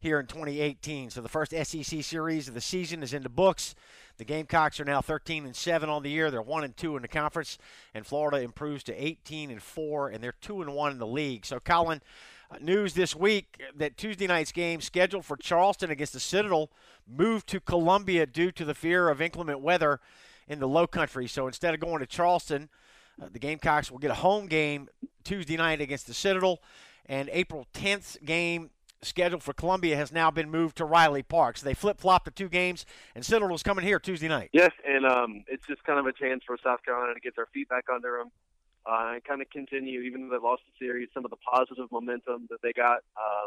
here 0.00 0.20
in 0.20 0.26
2018. 0.26 1.10
So 1.10 1.20
the 1.20 1.28
first 1.28 1.52
SEC 1.52 2.02
series 2.02 2.48
of 2.48 2.54
the 2.54 2.60
season 2.60 3.02
is 3.02 3.12
in 3.12 3.22
the 3.22 3.28
books. 3.28 3.74
The 4.16 4.24
Gamecocks 4.24 4.80
are 4.80 4.84
now 4.84 5.00
13 5.00 5.44
and 5.44 5.54
7 5.54 5.88
on 5.88 6.02
the 6.02 6.10
year. 6.10 6.30
They're 6.30 6.42
1 6.42 6.64
and 6.64 6.76
2 6.76 6.96
in 6.96 7.02
the 7.02 7.08
conference, 7.08 7.58
and 7.94 8.06
Florida 8.06 8.40
improves 8.40 8.82
to 8.84 8.94
18 8.94 9.50
and 9.50 9.62
4, 9.62 10.08
and 10.08 10.22
they're 10.22 10.34
2 10.40 10.62
and 10.62 10.74
1 10.74 10.92
in 10.92 10.98
the 10.98 11.06
league. 11.06 11.46
So, 11.46 11.60
Colin, 11.60 12.00
uh, 12.50 12.56
news 12.60 12.94
this 12.94 13.14
week 13.14 13.62
that 13.76 13.96
Tuesday 13.96 14.26
night's 14.26 14.52
game 14.52 14.80
scheduled 14.80 15.24
for 15.24 15.36
Charleston 15.36 15.90
against 15.90 16.14
the 16.14 16.20
Citadel 16.20 16.70
moved 17.06 17.46
to 17.48 17.60
Columbia 17.60 18.26
due 18.26 18.50
to 18.52 18.64
the 18.64 18.74
fear 18.74 19.08
of 19.08 19.20
inclement 19.20 19.60
weather 19.60 20.00
in 20.48 20.58
the 20.58 20.68
Low 20.68 20.86
Country. 20.86 21.28
So 21.28 21.46
instead 21.46 21.74
of 21.74 21.80
going 21.80 22.00
to 22.00 22.06
Charleston, 22.06 22.70
uh, 23.20 23.26
the 23.30 23.38
Gamecocks 23.38 23.90
will 23.90 23.98
get 23.98 24.10
a 24.10 24.14
home 24.14 24.46
game 24.46 24.88
Tuesday 25.24 25.56
night 25.56 25.80
against 25.80 26.06
the 26.06 26.14
Citadel, 26.14 26.60
and 27.06 27.28
April 27.32 27.66
10th 27.74 28.24
game 28.24 28.70
scheduled 29.02 29.42
for 29.42 29.52
Columbia 29.52 29.96
has 29.96 30.12
now 30.12 30.30
been 30.30 30.50
moved 30.50 30.76
to 30.78 30.84
Riley 30.84 31.22
Park. 31.22 31.58
So 31.58 31.64
they 31.64 31.74
flip 31.74 31.98
flopped 31.98 32.24
the 32.24 32.30
two 32.30 32.48
games, 32.48 32.84
and 33.14 33.24
Citadel's 33.24 33.62
coming 33.62 33.84
here 33.84 33.98
Tuesday 33.98 34.28
night. 34.28 34.50
Yes, 34.52 34.72
and 34.86 35.06
um, 35.06 35.44
it's 35.48 35.66
just 35.66 35.84
kind 35.84 35.98
of 35.98 36.06
a 36.06 36.12
chance 36.12 36.42
for 36.46 36.56
South 36.62 36.82
Carolina 36.84 37.14
to 37.14 37.20
get 37.20 37.36
their 37.36 37.46
feet 37.46 37.68
back 37.68 37.84
under 37.92 38.18
them 38.18 38.30
uh, 38.86 39.12
and 39.14 39.24
kind 39.24 39.42
of 39.42 39.50
continue, 39.50 40.00
even 40.00 40.28
though 40.28 40.38
they 40.38 40.42
lost 40.42 40.62
the 40.66 40.84
series, 40.84 41.08
some 41.12 41.24
of 41.24 41.30
the 41.30 41.36
positive 41.36 41.90
momentum 41.92 42.46
that 42.50 42.62
they 42.62 42.72
got 42.72 42.98
uh, 43.16 43.46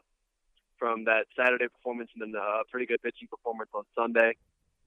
from 0.78 1.06
that 1.06 1.26
Saturday 1.36 1.68
performance 1.68 2.10
and 2.16 2.34
then 2.34 2.40
a 2.40 2.64
pretty 2.70 2.86
good 2.86 3.02
pitching 3.02 3.28
performance 3.28 3.70
on 3.74 3.84
Sunday. 3.96 4.36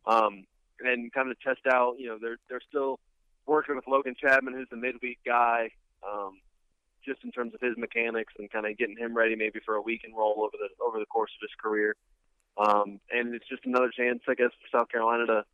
Um, 0.07 0.47
and 0.81 1.13
kind 1.13 1.31
of 1.31 1.41
test 1.41 1.67
out, 1.71 1.97
you 1.99 2.09
know, 2.09 2.19
they're, 2.21 2.39
they're 2.49 2.61
still 2.69 2.99
working 3.47 3.77
with 3.77 3.87
Logan 3.87 4.15
Chapman, 4.21 4.55
who's 4.55 4.69
the 4.71 4.77
midweek 4.77 5.19
guy. 5.25 5.71
Um, 6.07 6.41
just 7.05 7.25
in 7.25 7.31
terms 7.31 7.55
of 7.55 7.61
his 7.61 7.77
mechanics 7.77 8.33
and 8.39 8.51
kind 8.51 8.67
of 8.67 8.77
getting 8.79 8.97
him 8.97 9.17
ready 9.17 9.37
maybe 9.37 9.61
for 9.65 9.75
a 9.75 9.83
weekend 9.83 10.15
role 10.17 10.35
over 10.39 10.53
the 10.53 10.69
over 10.85 10.99
the 10.99 11.07
course 11.07 11.31
of 11.37 11.43
his 11.43 11.55
career. 11.61 11.97
Um, 12.57 13.01
and 13.11 13.35
it's 13.35 13.49
just 13.49 13.65
another 13.65 13.91
chance, 13.91 14.21
I 14.29 14.35
guess, 14.35 14.51
for 14.51 14.79
South 14.79 14.89
Carolina 14.89 15.27
to 15.27 15.45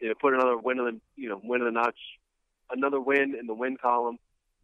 you 0.00 0.08
know 0.08 0.14
put 0.20 0.34
another 0.34 0.56
win 0.56 0.78
in 0.78 0.84
the 0.84 1.00
you 1.16 1.28
know 1.28 1.40
win 1.42 1.60
in 1.60 1.66
the 1.66 1.72
notch, 1.72 1.98
another 2.70 3.00
win 3.00 3.34
in 3.38 3.46
the 3.46 3.54
win 3.54 3.76
column, 3.76 4.18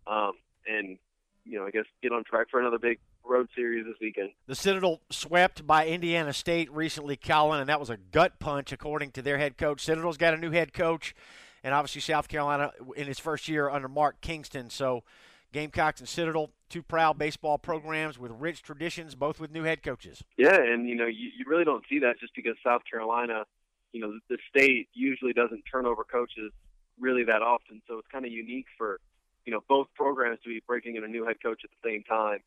um, 0.06 0.32
and 0.66 0.98
you 1.44 1.58
know 1.58 1.66
I 1.66 1.70
guess 1.70 1.84
get 2.02 2.12
on 2.12 2.24
track 2.24 2.48
for 2.50 2.60
another 2.60 2.78
big 2.78 2.98
road 3.24 3.48
series 3.54 3.84
this 3.84 3.96
weekend. 4.00 4.30
The 4.46 4.54
Citadel 4.54 5.00
swept 5.10 5.66
by 5.66 5.86
Indiana 5.86 6.32
State 6.32 6.70
recently, 6.72 7.16
Colin, 7.16 7.60
and 7.60 7.68
that 7.68 7.80
was 7.80 7.90
a 7.90 7.96
gut 7.96 8.38
punch 8.38 8.72
according 8.72 9.12
to 9.12 9.22
their 9.22 9.38
head 9.38 9.56
coach. 9.56 9.84
Citadel's 9.84 10.16
got 10.16 10.34
a 10.34 10.36
new 10.36 10.50
head 10.50 10.72
coach, 10.72 11.14
and 11.62 11.74
obviously 11.74 12.00
South 12.00 12.28
Carolina 12.28 12.72
in 12.96 13.06
his 13.06 13.18
first 13.18 13.48
year 13.48 13.68
under 13.68 13.88
Mark 13.88 14.20
Kingston. 14.20 14.70
So 14.70 15.04
Gamecocks 15.54 16.00
and 16.00 16.08
Citadel, 16.08 16.50
two 16.68 16.82
proud 16.82 17.16
baseball 17.16 17.58
programs 17.58 18.18
with 18.18 18.32
rich 18.32 18.60
traditions, 18.60 19.14
both 19.14 19.38
with 19.38 19.52
new 19.52 19.62
head 19.62 19.84
coaches. 19.84 20.24
Yeah, 20.36 20.60
and 20.60 20.88
you 20.88 20.96
know 20.96 21.06
you, 21.06 21.30
you 21.38 21.44
really 21.46 21.64
don't 21.64 21.84
see 21.88 22.00
that 22.00 22.18
just 22.18 22.34
because 22.34 22.56
South 22.66 22.82
Carolina, 22.90 23.44
you 23.92 24.00
know, 24.00 24.18
the 24.28 24.36
state 24.50 24.88
usually 24.92 25.32
doesn't 25.32 25.62
turn 25.70 25.86
over 25.86 26.02
coaches 26.02 26.52
really 26.98 27.22
that 27.24 27.40
often, 27.40 27.80
so 27.86 27.98
it's 27.98 28.08
kind 28.10 28.24
of 28.24 28.32
unique 28.32 28.66
for 28.76 28.98
you 29.46 29.52
know 29.52 29.60
both 29.68 29.86
programs 29.94 30.40
to 30.42 30.48
be 30.48 30.60
breaking 30.66 30.96
in 30.96 31.04
a 31.04 31.08
new 31.08 31.24
head 31.24 31.36
coach 31.40 31.62
at 31.62 31.70
the 31.70 31.88
same 31.88 32.02
time. 32.02 32.40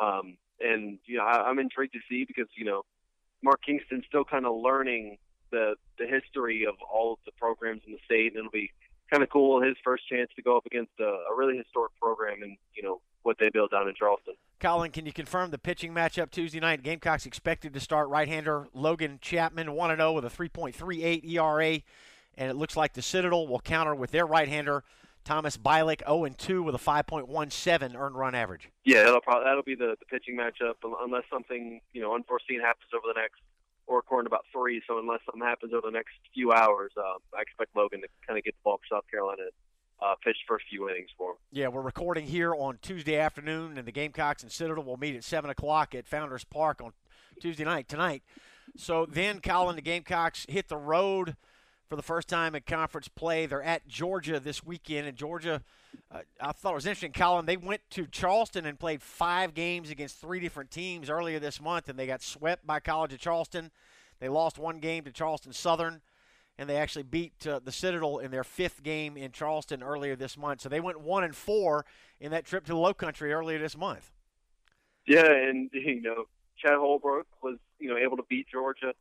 Um, 0.00 0.36
and 0.60 0.98
you 1.06 1.18
know 1.18 1.24
I, 1.24 1.48
I'm 1.48 1.58
intrigued 1.58 1.94
to 1.94 2.00
see 2.08 2.24
because 2.24 2.46
you 2.56 2.64
know 2.64 2.82
Mark 3.42 3.62
Kingston's 3.66 4.04
still 4.06 4.24
kind 4.24 4.46
of 4.46 4.54
learning 4.54 5.18
the 5.50 5.74
the 5.98 6.06
history 6.06 6.66
of 6.66 6.76
all 6.88 7.14
of 7.14 7.18
the 7.26 7.32
programs 7.32 7.82
in 7.84 7.92
the 7.92 7.98
state, 8.04 8.32
and 8.32 8.38
it'll 8.38 8.50
be 8.52 8.70
kind 9.10 9.22
of 9.22 9.30
cool. 9.30 9.62
His 9.62 9.76
first 9.84 10.08
chance 10.08 10.30
to 10.36 10.42
go 10.42 10.56
up 10.56 10.66
against 10.66 10.92
a, 11.00 11.04
a 11.04 11.36
really 11.36 11.56
historic 11.56 11.92
program 12.00 12.42
and 12.42 12.56
you 12.74 12.82
know 12.82 13.00
what 13.22 13.36
they 13.38 13.48
built 13.52 13.70
down 13.70 13.88
in 13.88 13.94
Charleston. 13.94 14.34
Colin, 14.60 14.90
can 14.90 15.06
you 15.06 15.12
confirm 15.12 15.50
the 15.50 15.58
pitching 15.58 15.92
matchup 15.92 16.30
Tuesday 16.30 16.60
night? 16.60 16.82
Gamecocks 16.82 17.26
expected 17.26 17.74
to 17.74 17.80
start 17.80 18.08
right-hander 18.08 18.68
Logan 18.72 19.18
Chapman 19.20 19.72
1 19.72 19.96
0 19.96 20.12
with 20.12 20.24
a 20.24 20.30
3.38 20.30 21.24
ERA, 21.28 21.80
and 22.36 22.50
it 22.50 22.54
looks 22.54 22.76
like 22.76 22.92
the 22.92 23.02
Citadel 23.02 23.46
will 23.46 23.60
counter 23.60 23.94
with 23.94 24.10
their 24.10 24.26
right-hander 24.26 24.84
Thomas 25.24 25.56
Bielik 25.56 26.06
0 26.06 26.28
2 26.36 26.62
with 26.62 26.74
a 26.74 26.78
5.17 26.78 27.96
earned 27.96 28.16
run 28.16 28.34
average. 28.34 28.70
Yeah, 28.84 29.04
that'll 29.04 29.22
probably 29.22 29.44
that'll 29.44 29.62
be 29.62 29.74
the, 29.74 29.96
the 29.98 30.06
pitching 30.06 30.36
matchup 30.36 30.74
unless 31.02 31.24
something 31.32 31.80
you 31.92 32.02
know 32.02 32.14
unforeseen 32.14 32.60
happens 32.60 32.90
over 32.94 33.06
the 33.06 33.18
next 33.18 33.40
or 33.86 33.98
according 33.98 34.28
to 34.28 34.34
about 34.34 34.44
three. 34.52 34.82
So 34.86 34.98
unless 34.98 35.20
something 35.26 35.46
happens 35.46 35.72
over 35.72 35.86
the 35.86 35.92
next 35.92 36.14
few 36.32 36.52
hours, 36.52 36.92
uh, 36.96 37.18
I 37.36 37.42
expect 37.42 37.76
Logan 37.76 38.00
to 38.00 38.08
kind 38.26 38.38
of 38.38 38.44
get 38.44 38.54
the 38.54 38.60
ball 38.64 38.78
for 38.78 38.96
South 38.96 39.04
Carolina. 39.10 39.42
Uh, 40.02 40.14
pitch 40.22 40.36
first 40.46 40.64
few 40.68 40.90
innings 40.90 41.08
for 41.16 41.30
him. 41.30 41.36
Yeah, 41.52 41.68
we're 41.68 41.80
recording 41.80 42.26
here 42.26 42.52
on 42.52 42.78
Tuesday 42.82 43.16
afternoon, 43.16 43.78
and 43.78 43.86
the 43.86 43.92
Gamecocks 43.92 44.42
and 44.42 44.50
Citadel 44.50 44.82
will 44.82 44.96
meet 44.96 45.14
at 45.14 45.22
seven 45.22 45.50
o'clock 45.50 45.94
at 45.94 46.08
Founders 46.08 46.44
Park 46.44 46.82
on 46.82 46.92
Tuesday 47.40 47.64
night 47.64 47.88
tonight. 47.88 48.22
So 48.76 49.06
then, 49.06 49.40
Colin, 49.40 49.76
the 49.76 49.82
Gamecocks 49.82 50.46
hit 50.48 50.68
the 50.68 50.76
road 50.76 51.36
for 51.94 51.96
the 51.96 52.02
first 52.02 52.26
time 52.26 52.56
in 52.56 52.62
conference 52.62 53.06
play. 53.06 53.46
They're 53.46 53.62
at 53.62 53.86
Georgia 53.86 54.40
this 54.40 54.64
weekend, 54.64 55.06
and 55.06 55.16
Georgia, 55.16 55.62
uh, 56.10 56.22
I 56.40 56.50
thought 56.50 56.72
it 56.72 56.74
was 56.74 56.86
interesting, 56.86 57.12
Colin. 57.12 57.46
They 57.46 57.56
went 57.56 57.82
to 57.90 58.08
Charleston 58.08 58.66
and 58.66 58.76
played 58.80 59.00
five 59.00 59.54
games 59.54 59.90
against 59.90 60.20
three 60.20 60.40
different 60.40 60.72
teams 60.72 61.08
earlier 61.08 61.38
this 61.38 61.60
month, 61.60 61.88
and 61.88 61.96
they 61.96 62.08
got 62.08 62.20
swept 62.20 62.66
by 62.66 62.80
College 62.80 63.12
of 63.12 63.20
Charleston. 63.20 63.70
They 64.18 64.28
lost 64.28 64.58
one 64.58 64.80
game 64.80 65.04
to 65.04 65.12
Charleston 65.12 65.52
Southern, 65.52 66.00
and 66.58 66.68
they 66.68 66.78
actually 66.78 67.04
beat 67.04 67.46
uh, 67.46 67.60
the 67.64 67.70
Citadel 67.70 68.18
in 68.18 68.32
their 68.32 68.42
fifth 68.42 68.82
game 68.82 69.16
in 69.16 69.30
Charleston 69.30 69.80
earlier 69.80 70.16
this 70.16 70.36
month. 70.36 70.62
So 70.62 70.68
they 70.68 70.80
went 70.80 70.98
one 70.98 71.22
and 71.22 71.36
four 71.36 71.86
in 72.18 72.32
that 72.32 72.44
trip 72.44 72.64
to 72.64 72.72
the 72.72 72.78
Low 72.78 72.94
Country 72.94 73.32
earlier 73.32 73.60
this 73.60 73.76
month. 73.76 74.10
Yeah, 75.06 75.30
and 75.30 75.70
you 75.72 76.02
know 76.02 76.24
Chad 76.56 76.74
Holbrook 76.74 77.28
was 77.40 77.58
you 77.78 77.88
know 77.88 77.96
able 77.96 78.16
to 78.16 78.24
beat 78.28 78.48
Georgia 78.48 78.94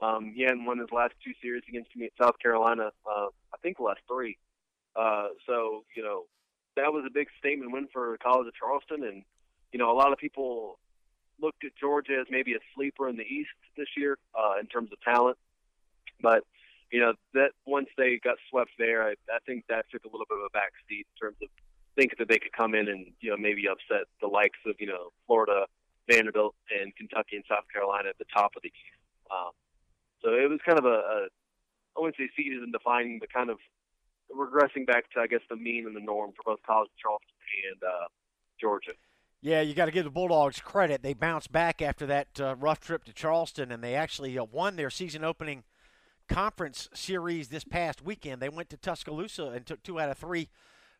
um, 0.00 0.32
he 0.34 0.42
hadn't 0.42 0.64
won 0.64 0.78
his 0.78 0.90
last 0.92 1.14
two 1.24 1.32
series 1.42 1.62
against 1.68 1.94
me 1.96 2.06
at 2.06 2.12
South 2.20 2.38
Carolina. 2.38 2.90
Uh, 3.06 3.26
I 3.52 3.56
think 3.62 3.78
the 3.78 3.82
last 3.82 4.00
three. 4.08 4.38
Uh, 4.94 5.28
so 5.46 5.84
you 5.96 6.02
know 6.02 6.24
that 6.76 6.92
was 6.92 7.04
a 7.06 7.10
big 7.10 7.28
statement 7.38 7.72
win 7.72 7.88
for 7.92 8.16
College 8.18 8.46
of 8.46 8.54
Charleston, 8.54 9.04
and 9.04 9.22
you 9.72 9.78
know 9.78 9.90
a 9.90 9.96
lot 9.96 10.12
of 10.12 10.18
people 10.18 10.78
looked 11.40 11.64
at 11.64 11.72
Georgia 11.80 12.18
as 12.20 12.26
maybe 12.30 12.54
a 12.54 12.58
sleeper 12.74 13.08
in 13.08 13.16
the 13.16 13.22
East 13.22 13.50
this 13.76 13.88
year 13.96 14.18
uh, 14.38 14.54
in 14.60 14.66
terms 14.66 14.90
of 14.92 15.00
talent. 15.00 15.36
But 16.20 16.44
you 16.90 17.00
know 17.00 17.14
that 17.34 17.50
once 17.66 17.88
they 17.96 18.20
got 18.22 18.36
swept 18.50 18.70
there, 18.78 19.02
I, 19.02 19.14
I 19.30 19.38
think 19.46 19.64
that 19.68 19.86
took 19.90 20.04
a 20.04 20.08
little 20.08 20.26
bit 20.28 20.38
of 20.38 20.44
a 20.46 20.50
back 20.50 20.72
seat 20.88 21.06
in 21.10 21.26
terms 21.26 21.36
of 21.42 21.48
thinking 21.96 22.16
that 22.18 22.28
they 22.28 22.38
could 22.38 22.52
come 22.52 22.74
in 22.74 22.88
and 22.88 23.06
you 23.20 23.30
know 23.30 23.36
maybe 23.36 23.66
upset 23.68 24.06
the 24.20 24.28
likes 24.28 24.58
of 24.64 24.76
you 24.78 24.86
know 24.86 25.10
Florida, 25.26 25.66
Vanderbilt, 26.08 26.54
and 26.70 26.94
Kentucky 26.94 27.36
and 27.36 27.44
South 27.48 27.64
Carolina 27.72 28.08
at 28.08 28.18
the 28.18 28.30
top 28.32 28.52
of 28.56 28.62
the 28.62 28.68
East. 28.68 28.98
Um, 29.30 29.50
so 30.22 30.30
it 30.30 30.48
was 30.48 30.60
kind 30.64 30.78
of 30.78 30.84
a, 30.84 30.88
a 30.88 31.28
I 31.96 32.00
wouldn't 32.00 32.16
say 32.16 32.28
season 32.36 32.70
defining, 32.70 33.18
but 33.18 33.32
kind 33.32 33.50
of 33.50 33.58
regressing 34.34 34.86
back 34.86 35.10
to 35.12 35.20
I 35.20 35.26
guess 35.26 35.40
the 35.48 35.56
mean 35.56 35.86
and 35.86 35.96
the 35.96 36.00
norm 36.00 36.32
for 36.36 36.52
both 36.52 36.62
College 36.66 36.90
Charleston 37.00 37.34
and 37.72 37.82
uh, 37.82 38.06
Georgia. 38.60 38.92
Yeah, 39.40 39.60
you 39.60 39.74
got 39.74 39.86
to 39.86 39.92
give 39.92 40.04
the 40.04 40.10
Bulldogs 40.10 40.60
credit. 40.60 41.02
They 41.02 41.14
bounced 41.14 41.52
back 41.52 41.80
after 41.80 42.06
that 42.06 42.40
uh, 42.40 42.56
rough 42.56 42.80
trip 42.80 43.04
to 43.04 43.12
Charleston, 43.12 43.70
and 43.70 43.82
they 43.84 43.94
actually 43.94 44.36
uh, 44.36 44.44
won 44.44 44.74
their 44.74 44.90
season 44.90 45.22
opening 45.22 45.62
conference 46.28 46.88
series 46.92 47.48
this 47.48 47.64
past 47.64 48.04
weekend. 48.04 48.42
They 48.42 48.48
went 48.48 48.68
to 48.70 48.76
Tuscaloosa 48.76 49.46
and 49.46 49.64
took 49.64 49.82
two 49.82 50.00
out 50.00 50.10
of 50.10 50.18
three 50.18 50.48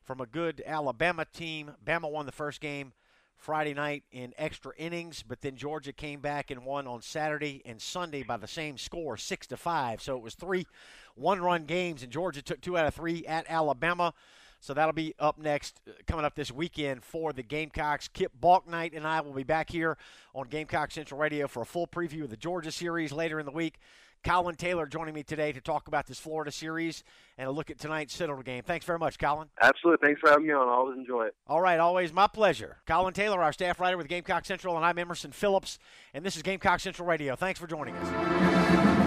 from 0.04 0.20
a 0.20 0.26
good 0.26 0.62
Alabama 0.64 1.26
team. 1.32 1.72
Bama 1.84 2.10
won 2.10 2.26
the 2.26 2.32
first 2.32 2.60
game 2.60 2.92
Friday 3.38 3.72
night 3.72 4.02
in 4.10 4.34
extra 4.36 4.72
innings, 4.76 5.22
but 5.26 5.40
then 5.40 5.56
Georgia 5.56 5.92
came 5.92 6.20
back 6.20 6.50
and 6.50 6.64
won 6.64 6.86
on 6.86 7.00
Saturday 7.00 7.62
and 7.64 7.80
Sunday 7.80 8.22
by 8.22 8.36
the 8.36 8.48
same 8.48 8.76
score, 8.76 9.16
six 9.16 9.46
to 9.46 9.56
five. 9.56 10.02
So 10.02 10.16
it 10.16 10.22
was 10.22 10.34
three 10.34 10.66
one-run 11.14 11.64
games, 11.64 12.02
and 12.02 12.12
Georgia 12.12 12.42
took 12.42 12.60
two 12.60 12.76
out 12.76 12.86
of 12.86 12.94
three 12.94 13.24
at 13.26 13.46
Alabama. 13.48 14.12
So 14.60 14.74
that'll 14.74 14.92
be 14.92 15.14
up 15.20 15.38
next, 15.38 15.80
uh, 15.88 15.92
coming 16.06 16.24
up 16.24 16.34
this 16.34 16.50
weekend 16.50 17.04
for 17.04 17.32
the 17.32 17.44
Gamecocks. 17.44 18.08
Kip 18.08 18.32
Balknight 18.40 18.96
and 18.96 19.06
I 19.06 19.20
will 19.20 19.32
be 19.32 19.44
back 19.44 19.70
here 19.70 19.96
on 20.34 20.48
Gamecock 20.48 20.90
Central 20.90 21.20
Radio 21.20 21.46
for 21.46 21.62
a 21.62 21.66
full 21.66 21.86
preview 21.86 22.24
of 22.24 22.30
the 22.30 22.36
Georgia 22.36 22.72
series 22.72 23.12
later 23.12 23.38
in 23.38 23.46
the 23.46 23.52
week. 23.52 23.78
Colin 24.24 24.56
Taylor 24.56 24.86
joining 24.86 25.14
me 25.14 25.22
today 25.22 25.52
to 25.52 25.60
talk 25.60 25.88
about 25.88 26.06
this 26.06 26.18
Florida 26.18 26.50
series 26.50 27.04
and 27.36 27.48
a 27.48 27.50
look 27.50 27.70
at 27.70 27.78
tonight's 27.78 28.14
Citadel 28.14 28.42
game. 28.42 28.62
Thanks 28.62 28.84
very 28.84 28.98
much, 28.98 29.18
Colin. 29.18 29.48
Absolutely. 29.60 30.06
Thanks 30.06 30.20
for 30.20 30.30
having 30.30 30.46
me 30.46 30.52
on. 30.52 30.68
I 30.68 30.72
always 30.72 30.98
enjoy 30.98 31.26
it. 31.26 31.34
All 31.46 31.60
right, 31.60 31.78
always 31.78 32.12
my 32.12 32.26
pleasure. 32.26 32.78
Colin 32.86 33.14
Taylor, 33.14 33.42
our 33.42 33.52
staff 33.52 33.80
writer 33.80 33.96
with 33.96 34.08
Gamecock 34.08 34.44
Central, 34.44 34.76
and 34.76 34.84
I'm 34.84 34.98
Emerson 34.98 35.32
Phillips, 35.32 35.78
and 36.14 36.24
this 36.24 36.36
is 36.36 36.42
Gamecock 36.42 36.80
Central 36.80 37.06
Radio. 37.06 37.36
Thanks 37.36 37.60
for 37.60 37.66
joining 37.66 37.94
us. 37.96 38.97